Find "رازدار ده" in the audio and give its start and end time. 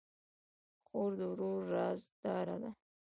1.73-2.71